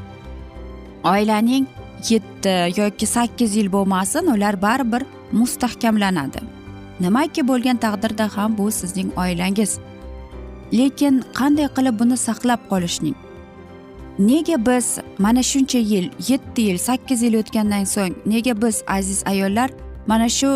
oilaning 1.04 1.66
yetti 2.10 2.54
yoki 2.80 3.06
sakkiz 3.06 3.56
yil 3.56 3.72
bo'lmasin 3.72 4.26
ular 4.34 4.62
baribir 4.62 5.02
mustahkamlanadi. 5.32 6.40
Nimaki 7.00 7.48
bo'lgan 7.48 7.76
taqdirda 7.76 8.28
ham 8.36 8.58
bu 8.58 8.70
sizning 8.70 9.10
oilangiz. 9.18 9.78
Lekin 10.72 11.22
qanday 11.38 11.68
qilib 11.76 11.98
buni 12.00 12.16
saqlab 12.16 12.60
qolishning? 12.70 13.16
Nega 14.18 14.66
biz 14.66 14.98
mana 15.18 15.42
shuncha 15.42 15.78
yil 15.78 16.06
yetti 16.28 16.62
yil 16.68 16.78
sakkiz 16.78 17.22
yil 17.22 17.34
o'tgandan 17.40 17.84
so'ng 17.94 18.14
nega 18.26 18.62
biz 18.62 18.76
aziz 18.86 19.22
ayollar 19.26 19.70
mana 20.06 20.28
shu 20.28 20.50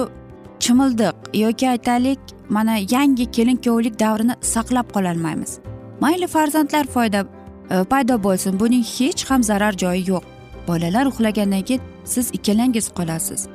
chimildiq 0.61 1.17
yoki 1.35 1.69
aytaylik 1.71 2.21
mana 2.49 2.76
yangi 2.76 3.31
kelin 3.31 3.57
kuyovlik 3.57 4.00
davrini 4.00 4.35
saqlab 4.40 4.93
qololmaymiz 4.95 5.59
mayli 6.00 6.26
farzandlar 6.26 6.87
foyda 6.87 7.26
e, 7.71 7.85
paydo 7.85 8.23
bo'lsin. 8.23 8.61
Buning 8.61 8.85
hech 8.85 9.31
ham 9.31 9.43
zarar 9.43 9.73
joyi 9.73 10.11
yo'q. 10.11 10.25
Bolalar 10.69 11.07
uxlagandan 11.07 11.62
keyin 11.62 11.83
siz 12.05 12.31
ikkalangiz 12.33 12.88
qolasiz. 12.99 13.49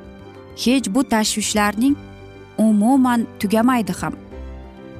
Hech 0.64 0.94
bu 0.94 1.04
tashvishlarning 1.04 1.96
umuman 2.58 3.26
tugamaydi 3.40 3.92
ham. 3.92 4.14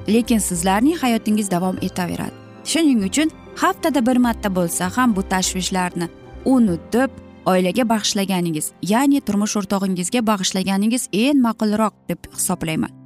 Lekin 0.07 0.37
sizlarning 0.37 0.97
hayotingiz 0.97 1.51
davom 1.51 1.77
etaveradi. 1.81 2.35
Shuning 2.63 3.03
uchun 3.05 3.31
haftada 3.55 4.05
bir 4.05 4.17
marta 4.17 4.55
bo'lsa 4.55 4.97
ham 4.97 5.15
bu 5.15 5.21
tashvishlarni 5.21 6.09
unutib 6.45 7.09
oilaga 7.45 7.89
bag'ishlaganingiz 7.89 8.71
ya'ni 8.81 9.21
turmush 9.21 9.57
o'rtog'ingizga 9.59 10.27
bag'ishlaganingiz 10.27 11.07
eng 11.13 11.41
ma'qulroq 11.45 11.93
deb 12.09 12.19
hisoblayman. 12.37 13.04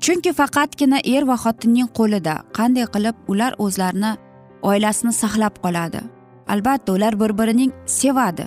Chunki 0.00 0.32
faqatgina 0.32 0.98
er 1.04 1.22
va 1.30 1.36
xotinning 1.44 1.88
qo'lida 1.98 2.34
qanday 2.58 2.86
qilib 2.94 3.16
ular 3.32 3.52
o'zlarini 3.64 4.12
oilasini 4.62 5.12
saqlab 5.12 5.54
qoladi. 5.64 6.00
Albatta 6.52 6.92
ular 6.92 7.20
bir 7.20 7.38
birining 7.38 7.72
sevadi. 7.86 8.46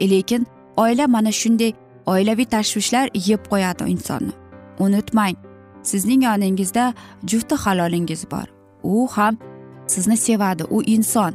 Lekin 0.00 0.46
oila 0.76 1.06
mana 1.08 1.32
shunday 1.40 1.72
oilaviy 2.06 2.48
tashvishlar 2.54 3.06
yeb 3.28 3.42
qo'yadi 3.52 3.84
insonni. 3.94 4.32
Unutmang 4.84 5.36
sizning 5.82 6.22
yoningizda 6.24 6.94
jufti 7.30 7.54
halolingiz 7.54 8.22
bor. 8.30 8.46
U 8.82 9.08
ham 9.16 9.38
sizni 9.86 10.16
sevadi 10.16 10.64
u 10.70 10.82
inson. 10.82 11.34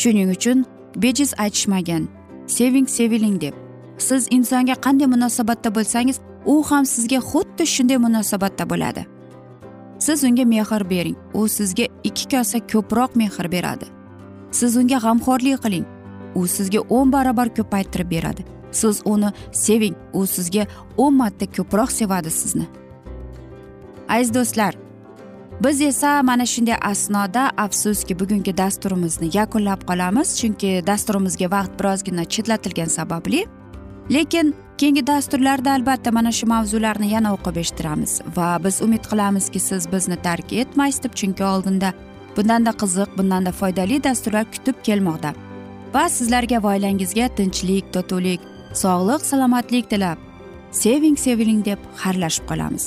Shuning 0.00 0.30
uchun 0.36 0.64
bejiz 0.96 1.34
aytishmagan 1.38 2.08
seving 2.46 2.88
seviling 2.88 3.40
deb. 3.40 3.54
Siz 3.98 4.28
insonga 4.30 4.74
qanday 4.84 5.06
munosabatda 5.06 5.74
bo'lsangiz 5.76 6.20
u 6.46 6.62
ham 6.62 6.86
sizga 6.86 7.18
xuddi 7.30 7.66
shunday 7.66 7.98
munosabatda 7.98 8.64
bo'ladi. 8.70 9.06
Siz 9.98 10.24
unga 10.24 10.44
mehr 10.44 10.90
bering. 10.90 11.16
U 11.34 11.48
sizga 11.48 11.86
ikki 12.04 12.36
kosa 12.36 12.58
ko'proq 12.58 13.16
mehr 13.16 13.52
beradi. 13.52 13.86
Siz 14.50 14.76
unga 14.76 14.98
g'amxo'rlik 14.98 15.62
qiling. 15.64 15.86
U 16.34 16.46
sizga 16.46 16.80
o'n 16.88 17.12
barobar 17.12 17.48
ko'paytirib 17.56 18.10
beradi. 18.10 18.44
Siz 18.72 19.02
uni 19.04 19.32
seving. 19.52 19.96
U 20.12 20.26
sizga 20.26 20.66
o'n 20.96 21.14
marta 21.14 21.46
ko'proq 21.46 21.90
sevadi 21.90 22.30
sizni. 22.30 22.66
Aziz 24.08 24.34
do'stlar 24.34 24.74
biz 25.64 25.80
esa 25.80 26.22
mana 26.22 26.46
shunday 26.46 26.76
asnoda 26.80 27.50
afsuski 27.56 28.18
bugungi 28.20 28.56
dasturimizni 28.56 29.28
yakunlab 29.32 29.80
qolamiz 29.90 30.28
chunki 30.40 30.70
dasturimizga 30.86 31.50
vaqt 31.56 31.72
birozgina 31.80 32.24
chetlatilgani 32.24 32.90
sababli. 32.90 33.44
Lekin 34.10 34.54
keyingi 34.80 35.06
dasturlarda 35.06 35.72
albatta 35.72 36.10
mana 36.12 36.30
shu 36.32 36.46
mavzularni 36.46 37.08
yana 37.14 37.30
o'qib 37.36 37.56
eshittiramiz. 37.62 38.12
Va 38.36 38.48
biz 38.64 38.76
umid 38.86 39.04
qilamizki 39.10 39.60
siz 39.60 39.88
bizni 39.92 40.16
tark 40.26 40.52
etmaysiz 40.62 41.02
deb 41.04 41.18
chunki 41.20 41.44
oldinda 41.44 41.90
bundanda 42.36 42.72
qiziq 42.82 43.10
bundanda 43.18 43.52
foydali 43.60 43.98
dasturlar 44.06 44.46
kutib 44.54 44.80
kelmoqda. 44.88 45.34
Va 45.94 46.04
sizlarga 46.16 46.62
va 46.64 46.72
oilangizga 46.74 47.28
tinchlik 47.40 47.92
totuvlik 47.96 48.48
sog'lik 48.82 49.28
salomatlik 49.30 49.90
tilab 49.92 50.18
seving 50.82 51.16
seviling 51.26 51.62
deb 51.70 51.80
xayrlashib 52.02 52.48
qolamiz. 52.50 52.86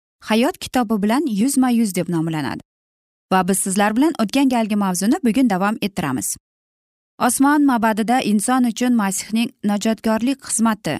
hayot 0.29 0.57
kitobi 0.57 1.01
bilan 1.03 1.25
yuzma 1.27 1.69
yuz 1.69 1.95
deb 1.95 2.09
nomlanadi. 2.09 2.61
Va 3.31 3.47
biz 3.47 3.59
sizlar 3.59 3.95
bilan 3.95 4.13
o'tgan 4.23 4.49
galgi 4.49 4.75
mavzuni 4.75 5.17
bugun 5.23 5.49
davom 5.49 5.77
ettiramiz. 5.81 6.37
Osmon 7.19 7.65
mabadida 7.65 8.21
inson 8.21 8.63
uchun 8.63 8.93
masihning 8.93 9.49
najotkorlik 9.63 10.39
xizmati. 10.47 10.99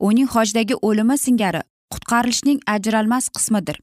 Uning 0.00 0.28
hojdagi 0.34 0.74
o'limi 0.88 1.18
singari 1.18 1.62
qutqarilishning 1.92 2.60
ajralmas 2.66 3.28
qismidir. 3.36 3.76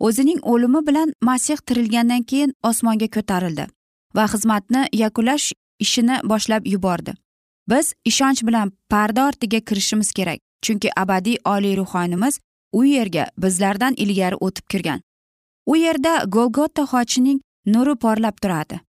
O'zining 0.00 0.40
o'limi 0.42 0.86
bilan 0.86 1.14
masih 1.28 1.56
tirilgandan 1.66 2.22
keyin 2.22 2.54
osmonga 2.62 3.08
ko'tarildi 3.16 3.66
va 4.16 4.24
xizmatni 4.32 4.82
yakunlash 4.92 5.52
ishini 5.84 6.16
boshlab 6.30 6.66
yubordi. 6.66 7.12
Biz 7.70 7.94
ishonch 8.04 8.42
bilan 8.46 8.72
parda 8.90 9.26
ortiga 9.28 9.60
kirishimiz 9.60 10.12
kerak 10.12 10.40
chunki 10.62 10.88
abadiy 11.02 11.36
oliy 11.44 11.76
ruhoniymiz 11.76 12.40
u 12.72 12.84
yerga 12.84 13.30
bizlardan 13.38 13.94
ilgari 13.94 14.36
o'tib 14.46 14.66
kirgan. 14.68 15.00
U 15.66 15.76
yerda 15.76 16.24
golgota 16.26 16.82
xochining 16.82 17.40
nuri 17.66 17.94
porlab 17.96 18.36
turadi. 18.42 18.80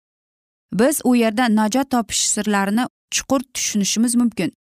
Biz 0.74 1.02
u 1.04 1.16
yerda 1.16 1.48
najot 1.56 1.90
topish 1.90 2.24
sirlarini 2.34 2.86
chuqur 3.12 3.42
tushunishimiz 3.54 4.16
mumkin. 4.16 4.52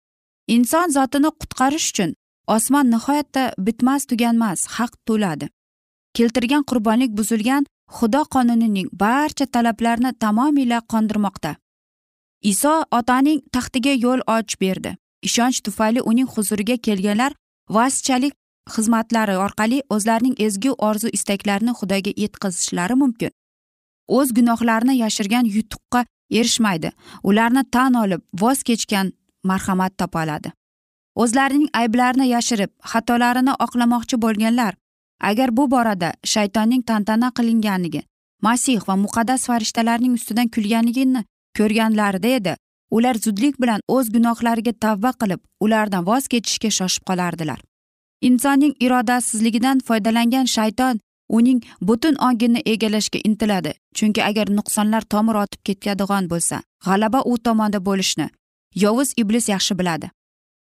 Inson 0.48 0.88
zotini 0.96 1.30
qutqarish 1.40 1.88
uchun 1.92 2.14
osmon 2.46 2.90
nihoyatda 2.90 3.42
bitmas 3.58 4.06
tuganmas 4.10 4.66
haq 4.76 4.92
to'ladi. 5.06 5.48
Keltirgan 6.16 6.64
qurbonlik 6.70 7.10
buzilgan 7.18 7.66
xudo 7.96 8.22
qonunining 8.34 8.88
barcha 9.04 9.46
talablarini 9.46 10.12
tamomila 10.22 10.78
qondirmoqda. 10.92 11.56
Iso 12.42 12.74
otaning 12.98 13.40
taxtiga 13.54 13.92
yo'l 14.04 14.20
ochib 14.36 14.60
berdi. 14.60 14.96
Ishonch 15.28 15.58
tufayli 15.66 16.00
uning 16.10 16.28
huzuriga 16.34 16.76
kelganlar 16.86 17.32
vasichalik 17.76 18.34
xizmatlari 18.74 19.36
orqali 19.36 19.82
o'zlarining 19.90 20.34
ezgu 20.46 20.72
orzu 20.88 21.08
istaklarini 21.12 21.72
xudoga 21.80 22.12
yetkazishlari 22.16 22.94
mumkin. 22.94 23.30
O'z 24.08 24.34
gunohlarini 24.34 24.96
yashirgan 24.96 25.44
yutuqqa 25.56 26.04
erishmaydi. 26.30 26.92
Ularni 27.22 27.62
tan 27.70 27.94
olib 27.94 28.22
voz 28.42 28.62
kechgan 28.62 29.12
marhamat 29.44 29.98
topa 29.98 30.24
oladi. 30.24 30.52
O'zlarining 31.14 31.68
ayblarini 31.80 32.28
yashirib 32.28 32.70
xatolarini 32.92 33.52
oqlamoqchi 33.64 34.16
bo'lganlar 34.24 34.74
agar 35.20 35.56
bu 35.56 35.70
borada 35.70 36.12
shaytonning 36.24 36.82
tantana 36.82 37.30
qilinganligi 37.38 38.02
masih 38.42 38.80
va 38.88 38.96
muqaddas 39.04 39.46
farishtalarning 39.50 40.14
ustidan 40.18 40.48
kulganligini 40.54 41.24
ko'rganlarida 41.58 42.30
edi 42.38 42.54
ular 42.96 43.14
zudlik 43.24 43.60
bilan 43.62 43.80
o'z 43.96 44.10
gunohlariga 44.14 44.72
tavba 44.84 45.12
qilib 45.20 45.40
ulardan 45.64 46.06
voz 46.06 46.24
kechishga 46.32 46.70
shoshib 46.78 47.04
qolardilar. 47.10 47.60
Insonning 48.28 48.74
irodasizligidan 48.80 49.78
foydalangan 49.86 50.46
shayton 50.56 51.00
uning 51.28 51.60
butun 51.80 52.14
ongini 52.14 52.62
egallashga 52.72 53.20
intiladi. 53.24 53.72
Chunki 53.94 54.22
agar 54.24 54.46
nuqsonlar 54.58 55.02
tomir 55.12 55.34
otib 55.44 55.60
ketadigan 55.64 56.28
bo'lsa 56.32 56.62
g'alaba 56.86 57.20
u 57.24 57.38
tomonda 57.38 57.84
bo'lishni 57.88 58.28
yovuz 58.74 59.12
iblis 59.16 59.48
yaxshi 59.48 59.78
biladi. 59.78 60.10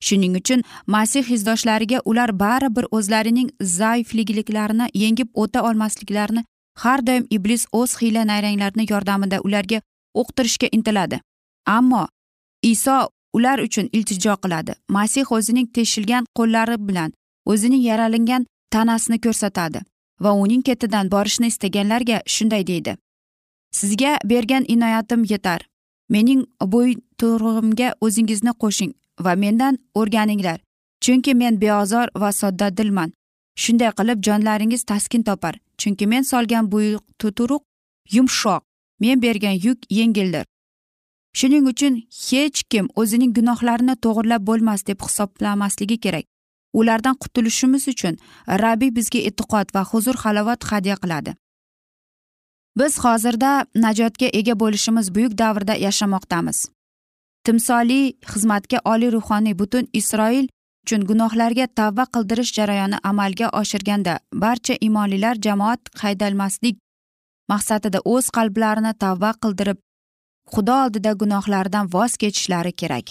Shuning 0.00 0.36
uchun 0.36 0.62
masih 0.86 1.30
izdoshlariga 1.36 2.00
ular 2.04 2.30
baribir 2.40 2.86
o'zlarining 2.90 3.50
zaifligliklarini 3.78 4.86
yengib 4.94 5.28
o'ta 5.34 5.62
olmasliklarini 5.68 6.44
har 6.82 7.06
doim 7.06 7.26
iblis 7.30 7.66
o'z 7.72 7.96
hiyla 8.00 8.26
nayranglarini 8.30 8.86
yordamida 8.92 9.40
ularga 9.40 9.80
o'qtirishga 10.14 10.68
intiladi. 10.72 11.20
Ammo 11.66 12.08
iso 12.62 13.08
ular 13.32 13.58
uchun 13.58 13.88
iltijo 13.92 14.36
qiladi. 14.42 14.72
Masih 14.88 15.32
o'zining 15.36 15.66
teshilgan 15.76 16.24
qo'llari 16.38 16.76
bilan 16.88 17.12
o'zining 17.52 17.82
yaralangan 17.90 18.46
tanasini 18.70 19.18
ko'rsatadi 19.20 19.80
va 20.20 20.32
uning 20.32 20.62
ketidan 20.68 21.10
borishni 21.10 21.46
istaganlarga 21.52 22.20
shunday 22.26 22.66
deydi. 22.66 22.96
Sizga 23.72 24.18
bergan 24.24 24.64
inoyatim 24.68 25.24
yetar. 25.32 25.60
Mening 26.08 26.46
bo'yto'rg'imga 26.72 27.88
o'zingizni 28.00 28.52
qo'shing 28.62 28.92
va 29.24 29.32
mendan 29.42 29.78
o'rganinglar 29.94 30.58
chunki 31.00 31.34
men 31.34 31.60
beozor 31.60 32.08
va 32.22 32.32
sodda 32.32 32.76
dilman. 32.76 33.12
Shunday 33.62 33.90
qilib 33.98 34.18
jonlaringiz 34.26 34.82
taskin 34.84 35.22
topar 35.22 35.54
chunki 35.78 36.06
men 36.06 36.22
solgan 36.22 36.72
buyuk 36.72 37.04
tuturuq 37.18 37.62
yumshoq 38.14 38.62
men 39.00 39.22
bergan 39.22 39.56
yuk 39.66 39.78
yengildir. 39.90 40.44
Shuning 41.38 41.66
uchun 41.72 41.94
hech 42.28 42.62
kim 42.70 42.86
o'zining 43.00 43.32
gunohlarini 43.38 43.94
to'g'irlab 44.04 44.46
bo'lmas 44.48 44.86
deb 44.86 44.98
hisoblamasligi 45.06 45.98
kerak. 46.04 46.26
Ulardan 46.80 47.16
qutulishimiz 47.22 47.88
uchun 47.92 48.14
rabbiy 48.62 48.92
bizga 48.98 49.20
e'tiqod 49.28 49.74
va 49.74 49.82
huzur 49.90 50.16
halovat 50.24 50.64
hadya 50.70 50.96
qiladi. 51.02 51.36
Biz 52.78 52.98
hozirda 53.04 53.52
najotga 53.84 54.28
ega 54.38 54.54
bo'lishimiz 54.62 55.06
buyuk 55.14 55.38
davrda 55.42 55.74
yashamoqdamiz. 55.86 56.58
Timsoliy 57.44 58.06
xizmatga 58.32 58.78
oliy 58.92 59.10
ruhoniy 59.16 59.54
butun 59.60 59.84
isroil 60.00 60.46
uchun 60.84 61.06
gunohlarga 61.10 61.66
tavba 61.78 62.04
qildirish 62.14 62.52
jarayoni 62.58 62.98
amalga 63.10 63.48
oshirganda 63.60 64.18
barcha 64.42 64.74
imonlilar 64.88 65.36
jamoat 65.46 65.80
haydalmaslik 66.02 66.76
maqsadida 67.52 67.98
o'z 68.14 68.26
qalblarini 68.36 68.92
tavba 69.04 69.30
qildirib 69.42 69.78
xudo 70.54 70.74
oldida 70.84 71.12
gunohlaridan 71.22 71.86
voz 71.94 72.16
kechishlari 72.22 72.72
kerak. 72.82 73.06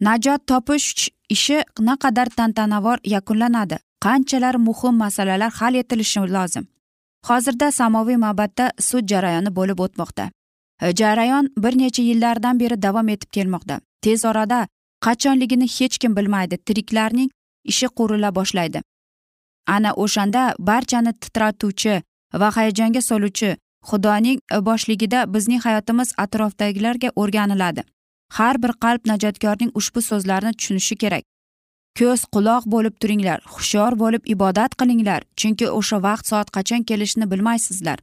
Najot 0.00 0.46
topish 0.46 1.08
ishi 1.28 1.62
naqadar 1.80 2.26
tantanavor 2.26 2.98
yakunlanadi. 3.04 3.78
Qanchalar 4.00 4.54
muhim 4.54 4.94
masalalar 4.96 5.50
hal 5.50 5.74
etilishi 5.74 6.20
lozim? 6.20 6.66
Hozirda 7.26 7.72
samoviy 7.72 8.16
mabadda 8.16 8.72
sud 8.80 9.08
jarayoni 9.08 9.50
bo'lib 9.56 9.78
o'tmoqda. 9.78 10.30
Э, 10.82 10.92
jarayon 10.94 11.48
bir 11.56 11.78
necha 11.78 12.02
yillardan 12.02 12.60
beri 12.60 12.82
davom 12.82 13.08
etib 13.08 13.30
kelmoqda. 13.30 13.80
Tez 14.02 14.24
orada 14.24 14.68
qachonligini 15.04 15.66
hech 15.76 15.98
kim 15.98 16.16
bilmaydi. 16.16 16.56
Tiriklarning 16.66 17.30
ishi 17.64 17.86
qurila 17.86 18.34
boshlaydi. 18.34 18.82
Ana 19.66 19.92
o'shanda 19.92 20.54
barchani 20.58 21.12
titratuvchi 21.22 22.02
va 22.34 22.56
hayajonga 22.56 23.00
soluvchi 23.00 23.56
xudoning 23.90 24.38
e, 24.54 24.66
boshligida 24.68 25.34
bizning 25.34 25.60
hayotimiz 25.66 26.12
atrofdagilarga 26.24 27.08
o'rganiladi. 27.16 27.82
Har 28.36 28.62
bir 28.62 28.72
qalb 28.84 29.02
najotkorning 29.10 29.70
ushbu 29.74 30.00
so'zlarini 30.02 30.52
tushunishi 30.58 30.96
kerak. 31.02 31.24
Ko'z 31.98 32.20
quloq 32.34 32.64
bo'lib 32.74 32.94
turinglar 33.00 33.40
hushyor 33.54 33.92
bo'lib 34.02 34.22
ibodat 34.34 34.72
qilinglar 34.80 35.20
chunki 35.40 35.66
o'sha 35.78 35.98
vaqt 36.06 36.26
soat 36.30 36.48
qachon 36.56 36.82
kelishini 36.88 37.30
bilmaysizlar. 37.30 37.98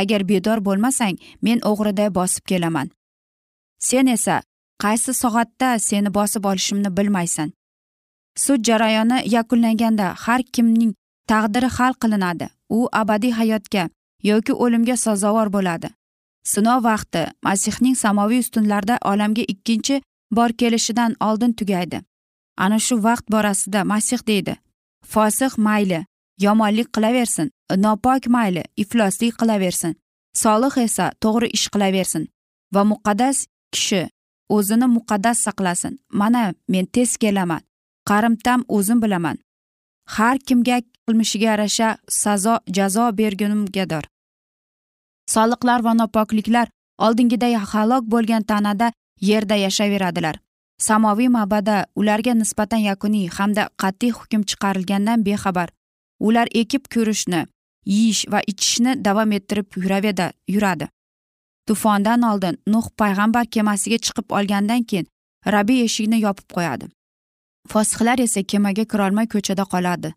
Agar 0.00 0.28
bedor 0.30 0.58
bo'lmasang 0.66 1.16
men 1.42 1.58
o'g'riday 1.70 2.10
bosib 2.18 2.44
kelaman. 2.50 2.90
Sen 3.78 4.06
esa 4.06 4.36
qaysi 4.82 5.12
soatda 5.22 5.78
seni 5.78 6.14
bosib 6.14 6.44
olishimni 6.44 6.96
bilmaysan. 6.96 7.52
Sud 8.44 8.60
jarayoni 8.68 9.18
yakunlanganda 9.36 10.14
har 10.24 10.42
kimning 10.54 10.92
taqdiri 11.30 11.68
hal 11.76 11.92
qilinadi. 12.02 12.46
U 12.68 12.88
abadiy 12.92 13.32
hayotga 13.38 13.88
yoki 14.22 14.52
o'limga 14.52 14.96
sazovor 14.96 15.52
bo'ladi. 15.52 15.88
Sinov 16.52 16.80
vaqti. 16.88 17.22
Masihning 17.46 17.96
samoviy 18.02 18.40
ustunlarda 18.44 18.98
olamga 19.10 19.44
ikkinchi 19.52 20.02
bor 20.36 20.50
kelishidan 20.60 21.12
oldin 21.20 21.52
tugaydi. 21.58 21.98
Ana 22.56 22.78
shu 22.78 22.94
vaqt 23.06 23.26
borasida 23.32 23.84
masih 23.84 24.20
deydi. 24.26 24.54
Fosiq 25.12 25.52
mayli 25.66 26.00
yomonlik 26.44 26.88
qilaversin 26.94 27.50
nopok 27.84 28.26
mayli 28.34 28.62
ifloslik 28.82 29.34
qilaversin 29.40 29.92
solih 30.42 30.74
esa 30.86 31.06
to'g'ri 31.22 31.48
ish 31.56 31.68
qilaversin 31.72 32.24
va 32.74 32.82
muqaddas 32.92 33.38
kishi 33.72 34.02
o'zini 34.56 34.86
muqaddas 34.96 35.38
saqlasin. 35.46 35.94
Mana 36.20 36.54
men 36.68 36.86
tez 36.94 37.16
kelaman 37.22 37.62
qarimtam 38.08 38.60
o'zim 38.68 38.98
bilaman. 39.02 39.36
Har 40.14 40.36
kimga 40.46 40.76
qilmishiga 41.06 41.46
yarasha 41.52 41.88
sazo 42.08 42.54
jazo 42.76 43.04
bergunimgador 43.18 44.04
soliqlar 45.34 45.80
va 45.86 45.92
nopokliklar 45.94 46.68
oldingiday 46.98 47.54
halok 47.72 48.04
bo'lgan 48.14 48.42
tanada 48.42 48.92
yerda 49.20 49.56
yashayveradilar 49.66 50.36
samoviy 50.78 51.28
ma'bada 51.28 51.86
ularga 51.96 52.34
nisbatan 52.34 52.78
yakuniy 52.78 53.28
hamda 53.28 53.68
qat'iy 53.82 54.10
hukm 54.10 54.42
chiqarilgandan 54.50 55.24
bexabar. 55.24 55.68
Ular 56.20 56.48
ekib 56.52 56.84
ko'rishni 56.94 57.46
yeyish 57.86 58.26
va 58.32 58.40
ichishni 58.52 59.04
davom 59.04 59.32
ettirib 59.32 59.66
yuraveda 59.76 60.32
yuradi. 60.48 60.88
Tufondan 61.68 62.22
oldin 62.22 62.58
nuh 62.66 62.86
payg'ambar 63.00 63.46
kemasiga 63.46 63.98
chiqib 63.98 64.32
olgandan 64.38 64.84
keyin 64.84 65.06
rabbiy 65.54 65.84
eshikni 65.84 66.20
yopib 66.20 66.48
qo'yadi. 66.56 66.86
Fosihlar 67.68 68.18
esa 68.26 68.42
kemaga 68.42 68.84
kirolmay 68.84 69.26
ko'chada 69.34 69.64
qoladi. 69.72 70.14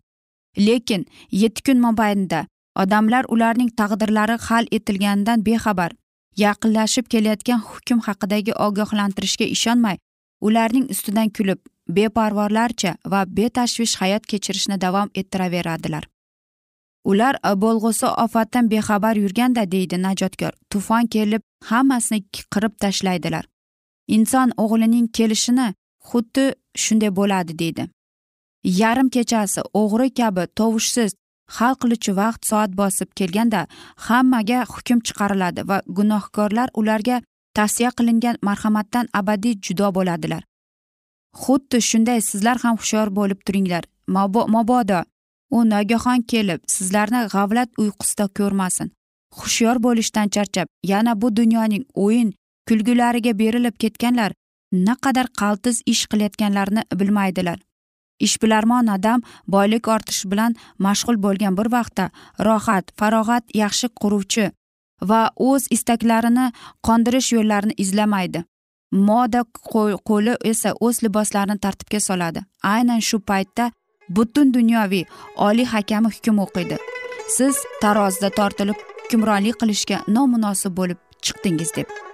Lekin 0.66 1.06
yetti 1.42 1.62
kun 1.66 1.78
mobaynida 1.86 2.46
odamlar 2.76 3.24
ularning 3.28 3.70
taqdirlari 3.80 4.36
hal 4.46 4.66
etilganidan 4.70 5.44
bexabar 5.46 5.90
yaqinlashib 6.36 7.06
kelayotgan 7.12 7.60
hukm 7.70 7.98
haqidagi 8.06 8.52
ogohlantirishga 8.66 9.44
ishonmay 9.56 9.96
ularning 10.40 10.86
ustidan 10.90 11.28
kulib 11.36 11.58
beparvorlarcha 11.96 12.94
va 13.12 13.24
betashvish 13.36 13.96
hayot 14.00 14.26
kechirishni 14.26 14.80
davom 14.80 15.08
ettiraveradilar. 15.14 16.04
Ular 17.04 17.34
bo'lg'usi 17.64 18.06
ofatdan 18.06 18.70
bexabar 18.70 19.16
yurganda 19.16 19.64
deydi 19.72 20.02
najotkor. 20.02 20.52
Tufon 20.70 21.06
kelib 21.06 21.42
hammasini 21.64 22.20
qirib 22.54 22.74
tashlaydilar. 22.82 23.44
Inson 24.08 24.52
o'g'lining 24.56 25.08
kelishini 25.16 25.68
xuddi 26.10 26.44
shunday 26.76 27.10
bo'ladi 27.18 27.58
deydi. 27.58 27.88
Yarim 28.64 29.08
kechasi 29.08 29.60
o'g'ri 29.80 30.08
kabi 30.20 30.46
tovushsiz 30.58 31.14
hal 31.56 31.74
qiluvchi 31.80 32.12
vaqt 32.20 32.42
soat 32.50 32.70
bosib 32.80 33.08
kelganda 33.18 33.60
hammaga 34.06 34.60
hukm 34.72 34.98
chiqariladi 35.06 35.60
va 35.70 35.78
gunohkorlar 35.98 36.68
ularga 36.80 37.16
tavsiya 37.56 37.90
qilingan 37.98 38.36
marhamatdan 38.48 39.06
abadiy 39.20 39.54
judo 39.66 39.88
bo'ladilar. 39.96 40.42
Xuddi 41.42 41.78
shunday 41.90 42.20
sizlar 42.30 42.56
ham 42.62 42.76
hushyor 42.80 43.08
bo'lib 43.18 43.40
turinglar. 43.46 43.84
Mabodo 44.54 45.00
u 45.56 45.58
nogahon 45.72 46.20
kelib 46.32 46.60
sizlarni 46.74 47.20
g'avlat 47.34 47.70
uyqusida 47.82 48.26
ko'rmasin. 48.38 48.88
Hushyor 49.38 49.76
bo'lishdan 49.86 50.28
charchab 50.34 50.68
yana 50.92 51.12
bu 51.22 51.36
dunyoning 51.36 51.84
o'yin 52.04 52.30
kulgulariga 52.68 53.32
berilib 53.42 53.76
ketganlar 53.82 54.30
naqadar 54.72 55.26
qaltis 55.40 55.82
ish 55.92 56.04
qilayotganlarini 56.10 56.82
bilmaydilar. 57.00 57.58
Ishbilarmon 58.26 58.92
odam 58.96 59.22
boylik 59.54 59.88
ortishi 59.94 60.30
bilan 60.32 60.56
mashg'ul 60.86 61.16
bo'lgan 61.24 61.58
bir 61.58 61.68
vaqtda 61.76 62.10
rohat 62.48 62.92
farog'at 62.98 63.44
yaxshi 63.62 63.88
quruvchi 64.00 64.46
va 65.10 65.20
o'z 65.48 65.66
istaklarini 65.76 66.46
qondirish 66.86 67.32
yo'llarini 67.36 67.74
izlamaydi. 67.84 68.44
Moda 69.08 69.44
qo'li 70.08 70.36
esa 70.52 70.70
o'z 70.80 71.02
liboslarini 71.04 71.58
tartibga 71.64 72.00
soladi. 72.08 72.40
Aynan 72.74 73.00
shu 73.08 73.20
paytda 73.30 73.70
butun 74.16 74.54
dunyoviy 74.54 75.04
oliy 75.48 75.70
hakami 75.74 76.08
hukm 76.16 76.42
o'qiydi. 76.44 76.76
Siz 77.36 77.64
tarozida 77.82 78.30
tortilib 78.38 78.78
hukmronlik 79.02 79.60
qilishga 79.62 80.04
nomunosib 80.16 80.76
bo'lib 80.78 80.98
chiqdingiz 81.22 81.76
deb. 81.76 82.09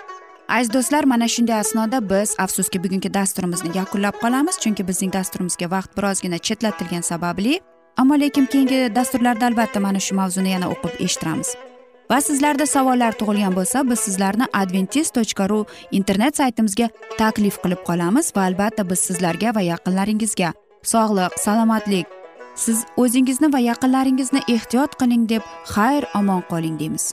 Aziz 0.48 0.72
do'stlar 0.72 1.04
mana 1.04 1.28
shunday 1.28 1.59
asnoda 1.61 2.11
biz 2.11 2.35
afsuski 2.38 2.85
bugungi 2.85 3.14
dasturimizni 3.14 3.70
yakunlab 3.78 4.14
qolamiz 4.22 4.56
chunki 4.62 4.88
bizning 4.88 5.12
dasturimizga 5.12 5.70
vaqt 5.70 5.96
birozgina 5.96 6.38
chetlatilgani 6.38 7.02
sababli 7.02 7.61
ammo 7.96 8.14
lekin 8.20 8.46
keyingi 8.46 8.94
dasturlarda 8.94 9.46
albatta 9.46 9.80
mana 9.80 10.00
shu 10.00 10.14
mavzuni 10.14 10.50
yana 10.50 10.66
o'qib 10.74 11.00
eshittiramiz. 11.04 11.48
Va 12.11 12.20
sizlarda 12.20 12.66
savollar 12.66 13.12
tug'ilgan 13.20 13.54
bo'lsa 13.59 13.82
biz 13.90 14.00
sizlarni 14.06 14.46
adventis 14.52 15.11
tochka 15.11 15.48
ru 15.50 15.64
internet 15.90 16.37
saytimizga 16.37 16.88
taklif 17.18 17.56
qilib 17.62 17.82
qolamiz 17.88 18.32
va 18.37 18.46
albatta 18.48 18.90
biz 18.90 19.00
sizlarga 19.09 19.54
va 19.56 19.62
yaqinlaringizga 19.72 20.52
sog'lik 20.92 21.38
salomatlik 21.44 22.06
siz 22.64 22.85
o'zingizni 22.96 23.52
va 23.54 23.59
yaqinlaringizni 23.70 24.40
ehtiyot 24.56 24.98
qiling 25.00 25.28
deb 25.28 25.42
xayr 25.74 26.02
omon 26.20 26.42
qoling 26.50 26.78
deymiz. 26.78 27.12